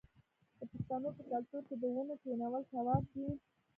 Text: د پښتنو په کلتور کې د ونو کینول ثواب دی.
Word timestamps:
د 0.57 0.59
پښتنو 0.71 1.09
په 1.17 1.23
کلتور 1.31 1.61
کې 1.67 1.75
د 1.81 1.83
ونو 1.95 2.15
کینول 2.23 2.63
ثواب 2.71 3.03
دی. 3.13 3.27